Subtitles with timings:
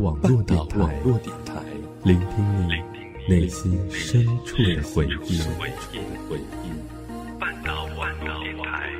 [0.00, 1.62] 网络电台，
[2.04, 2.72] 聆听你
[3.28, 5.38] 内心深处的回忆。
[7.38, 8.90] 半岛网络电台。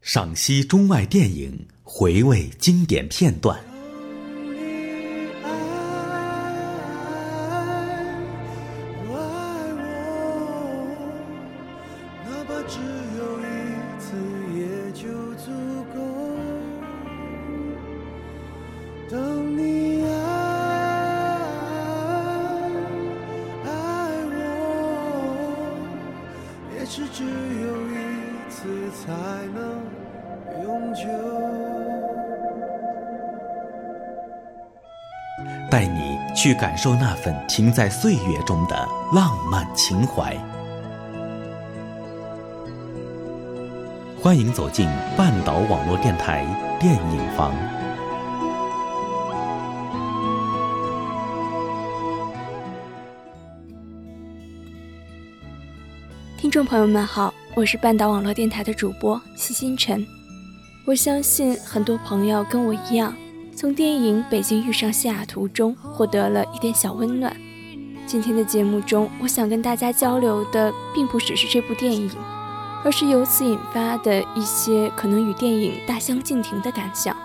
[0.00, 3.58] 赏析中外电影，回味经典片段。
[26.94, 29.10] 是只有一次才
[29.54, 29.80] 能
[30.62, 31.00] 永久
[35.70, 40.36] 带你去感受那份停在岁月中的浪漫情怀。
[44.22, 44.86] 欢迎走进
[45.16, 46.44] 半岛网络电台
[46.78, 47.81] 电影房。
[56.52, 60.06] 众朋友们好，我是半岛网络电台的主播西星辰。
[60.84, 63.16] 我相信很多朋友跟我一样。
[63.56, 67.34] 从电影《北京遇上西雅图》中获得了一点小温暖。
[68.06, 72.10] 今天的节目中，我想跟大家交流的，并不只是这部电影，
[72.84, 77.16] 而是由此引发的一些可能与电影大相径庭的感想。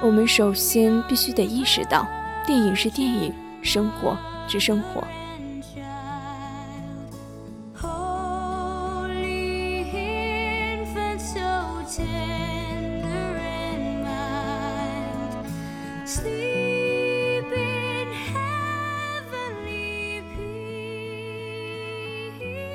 [0.00, 2.08] 我们首先必须得意识到，
[2.44, 4.18] 电影是电影，生活
[4.48, 5.04] 是生活。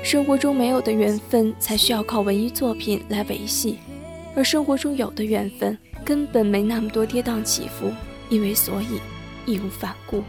[0.08, 3.76] 生活中没有的缘分，才需要靠文艺作品来维系；
[4.34, 7.92] 而生活中有的缘分，根本没那么多跌宕起伏，
[8.30, 9.02] 因为所以
[9.44, 10.24] 义无反顾。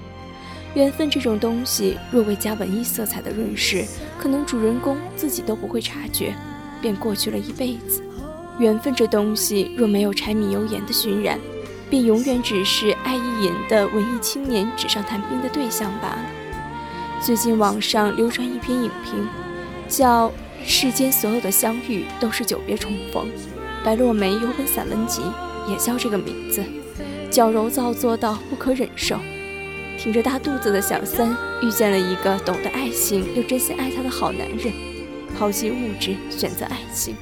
[0.74, 3.86] 缘分这种东西，若未加文艺色彩的润饰，
[4.20, 6.36] 可能主人公自己都不会察觉，
[6.82, 8.04] 便过去了一辈子。
[8.60, 11.40] 缘分这东西，若没有柴米油盐的熏染，
[11.90, 16.26] 便永远只是爱意淫的文艺青年纸上谈兵的对象罢了。
[17.22, 19.26] 最近网上流传一篇影评。
[19.90, 20.32] 叫
[20.64, 23.28] 世间所有的相遇都是久别重逢，
[23.84, 25.22] 白落梅有本散文集
[25.68, 26.64] 也叫这个名字，
[27.32, 29.18] 矫揉造作到不可忍受。
[29.98, 34.72] 挺着大肚子的小三遇见了一个懂得爱情又真心爱她的好男人，
[35.38, 37.16] 抛弃物质选择爱情，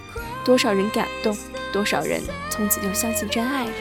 [0.46, 1.36] 多少人感动，
[1.74, 3.72] 多少人从此就相信真爱了。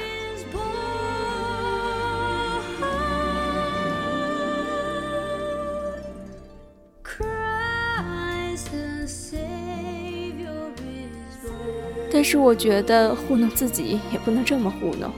[12.16, 15.12] 但是我觉得糊弄自己也不能这么糊弄。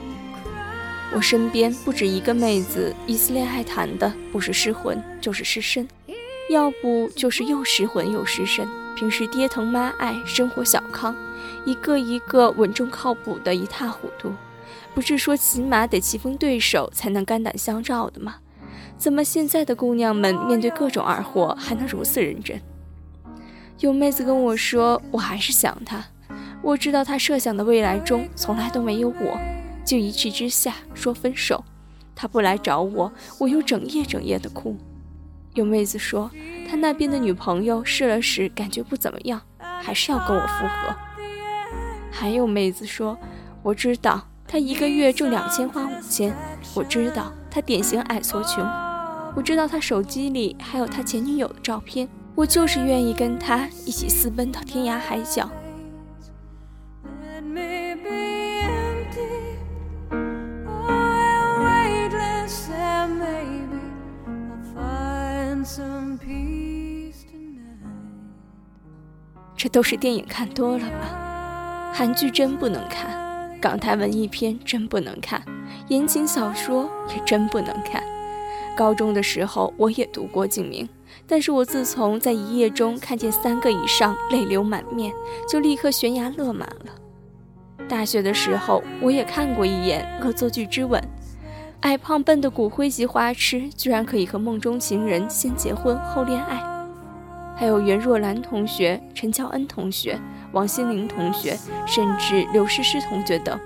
[1.15, 5.87] 我身边不止一个妹子，一次恋爱谈的不是失魂就是失身，
[6.49, 8.67] 要不就是又失魂又失身。
[8.97, 11.15] 平时爹疼妈爱，生活小康，
[11.65, 14.33] 一个一个稳重靠谱的一塌糊涂。
[14.93, 18.35] 不是说起码得棋逢对手才能肝胆相照的吗？
[18.97, 22.59] 怎么现在的姑娘们面对各种二货还能如此认真？
[23.79, 26.03] 有妹子跟我说，我还是想他。
[26.61, 29.39] 我知道他设想的未来中从来都没有我，
[29.85, 31.63] 就一气之下说分手。
[32.15, 34.75] 他不来找我，我又整夜整夜的哭。
[35.53, 36.29] 有妹子说，
[36.69, 39.41] 他那边的女朋友试了试，感觉不怎么样，
[39.81, 40.95] 还是要跟我复合。
[42.11, 43.17] 还有妹子说，
[43.63, 46.35] 我知道他一个月挣两千花五千，
[46.75, 48.63] 我知道他典型矮矬穷，
[49.35, 55.49] 我知道他手机里还有他前女友的照片，我就是愿意跟他一起私奔到天涯海角。
[69.59, 71.91] 这都是电影看多了吧？
[71.93, 75.43] 韩剧真不能看，港台文艺片真不能看，
[75.89, 78.01] 言情小说也真不能看。
[78.73, 80.87] 高中的时候我也读过静明，
[81.27, 85.11] 但是我自从在一夜中看见三个以上泪流满面，
[85.49, 86.95] 就立刻悬崖勒马了。
[87.89, 91.01] 大学的时候我也看过一眼《恶作剧之吻》，
[91.81, 96.63] 矮胖笨的骨灰级花痴居然可以和梦中情人先结婚后恋爱。
[97.59, 100.17] 还有袁若兰同学、陈乔恩同学、
[100.53, 103.59] 王心凌同学，甚至刘诗诗同学等，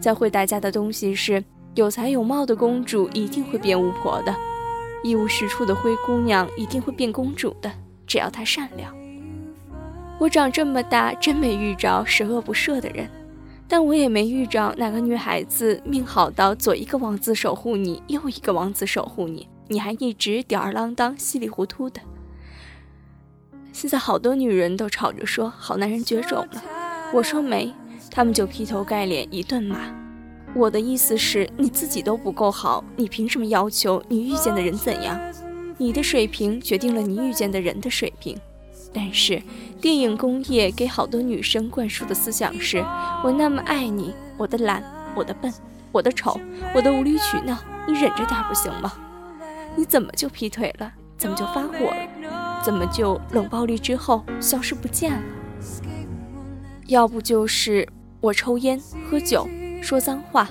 [0.00, 1.44] 教会大家的东西是：
[1.74, 4.34] 有才有貌的公主一定会变巫婆的。
[5.04, 7.70] 一无是处的灰姑娘一定会变公主的，
[8.06, 8.90] 只要她善良。
[10.18, 13.06] 我长这么大，真没遇着十恶不赦的人，
[13.68, 22.00] 但我也没遇着哪个女孩子命好到左一个王子守护你，右一个王子守护你，你还一直吊儿郎当、稀里糊涂的。
[23.76, 26.62] 现在好多女人都吵着说好男人绝种了，
[27.12, 27.70] 我说没，
[28.10, 29.76] 他们就劈头盖脸一顿骂。
[30.54, 35.20] 我的意思是，你自己都不够好，你凭什么要求你遇见的人怎样？
[35.76, 38.40] 你的水平决定了你遇见的人的水平。
[38.94, 39.42] 但是，
[39.78, 42.82] 电影工业给好多女生灌输的思想是：
[43.22, 44.82] 我那么爱你，我的懒，
[45.14, 45.52] 我的笨，
[45.92, 46.40] 我的丑，
[46.74, 47.54] 我的无理取闹，
[47.86, 48.90] 你忍着点不行吗？
[49.76, 50.90] 你怎么就劈腿了？
[51.18, 52.45] 怎么就发火了？
[52.62, 55.22] 怎么就冷暴力之后消失不见了？
[56.86, 57.88] 要不就是
[58.20, 59.48] 我抽烟喝酒。
[59.82, 60.48] 说脏话，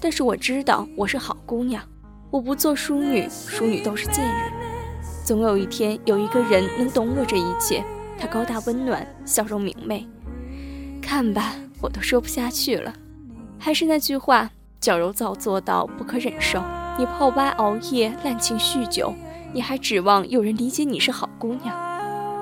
[0.00, 1.82] 但是我知道我是好姑娘，
[2.30, 4.52] 我不做淑女，淑女都是贱人。
[5.24, 7.82] 总有一天，有一个人能懂我这一切，
[8.16, 10.06] 他高大温暖，笑容明媚。
[11.02, 12.92] 看吧，我都说不下去了。
[13.58, 16.62] 还是那句话，矫揉造作到不可忍受。
[16.96, 19.12] 你泡吧熬夜，滥情酗酒，
[19.52, 21.74] 你还指望有人理解你是好姑娘？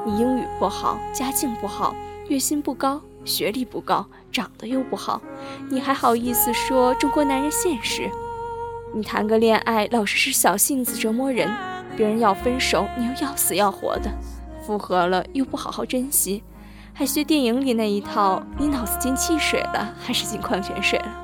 [0.06, 1.94] 你英语不好，家境不好，
[2.28, 3.00] 月薪不高。
[3.24, 5.22] 学历不高，长得又不好，
[5.70, 8.10] 你还好意思说中国男人现实？
[8.94, 11.50] 你谈个恋爱老是是小性子折磨人，
[11.96, 14.10] 别人要分手你又要死要活的，
[14.66, 16.42] 复合了又不好好珍惜，
[16.92, 21.23] 还学电影里那一套，你脑子进汽水了还是进矿泉水了？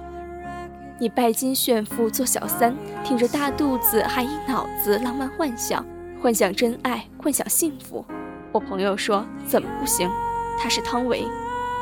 [1.00, 5.82] 你拜金炫富做小三，挺着大肚子还一脑子浪漫幻想，
[6.20, 8.04] 幻想真爱，幻想幸福。
[8.52, 10.10] 我朋友说怎么不行？
[10.58, 11.24] 他是汤唯。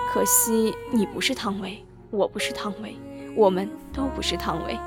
[0.08, 2.96] 可惜你不是汤唯，我不是汤唯，
[3.34, 4.78] 我们都不是汤唯。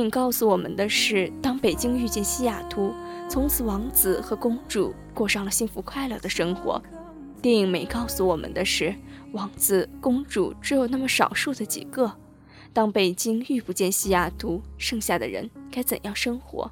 [0.00, 2.92] 影告诉我们的是，当北京遇见西雅图，
[3.28, 6.82] 从此王子和公主过上了幸福快乐的生活。
[7.40, 8.94] 电影没告诉我们的是。
[9.32, 12.12] 王子公主只有那么少数的几个。
[12.72, 16.70] 当北京遇不见西雅图，剩下的人该怎样生活？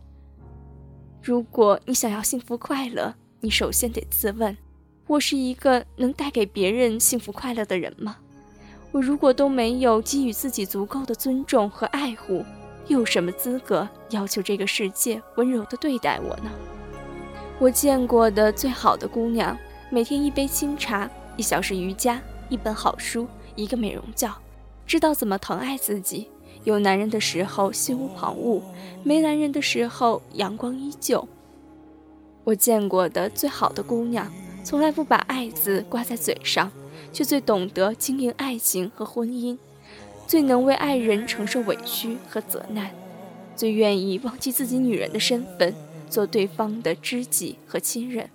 [1.22, 4.56] 如果你想要幸福快乐，你首先得自问：
[5.06, 8.16] 我是一个能带给别人幸福快乐的人吗？
[8.90, 12.44] 我如果都没有给予自己足够的尊重和爱护，
[12.88, 16.50] 有什么资格要求这个世界温柔地对待我呢？
[17.60, 19.56] 我见过的最好的姑娘，
[19.90, 22.20] 每天一杯清茶，一小时瑜伽。
[22.50, 24.34] 一本好书，一个美容觉，
[24.86, 26.28] 知道怎么疼爱自己。
[26.64, 28.62] 有男人的时候心无旁骛，
[29.04, 31.28] 没男人的时候阳光依旧。
[32.44, 34.32] 我见过的最好的姑娘，
[34.64, 36.72] 从来不把爱字挂在嘴上，
[37.12, 39.58] 却最懂得经营爱情和婚姻，
[40.28, 42.90] 最能为爱人承受委屈和责难，
[43.56, 45.74] 最愿意忘记自己女人的身份，
[46.10, 48.28] 做对方的知己和亲人。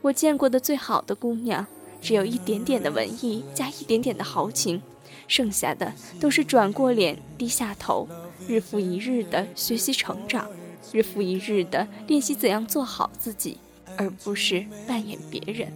[0.00, 1.64] 我见过的最好的姑娘。
[2.00, 4.82] 只有一点点的文艺，加一点点的豪情，
[5.28, 8.08] 剩下的都是转过脸，低下头，
[8.48, 10.50] 日复一日的学习成长，
[10.92, 13.58] 日复一日的练习怎样做好自己，
[13.96, 15.72] 而不是扮演别人。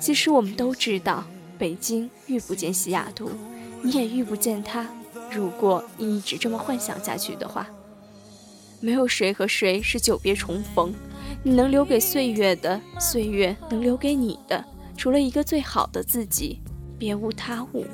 [0.00, 1.24] 其实我们都知道，
[1.56, 3.30] 北京遇不见西雅图，
[3.82, 4.88] 你也遇不见他。
[5.30, 7.66] 如果你一直这么幻想下去的话，
[8.80, 10.94] 没有谁和谁是久别重逢。
[11.42, 14.64] 你能留给岁月的，岁月能留给你的。
[14.96, 16.60] 除了一个最好的自己，
[16.98, 17.84] 别无他物。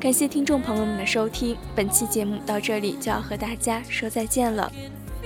[0.00, 4.72] 感谢听众朋友们的收听，本期节目到这里就要和大家说再见了。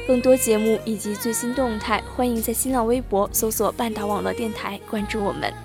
[0.04, 5.63] 更多节目以及最新动态，欢迎在新浪微博搜索“半岛网络电台”关注我们。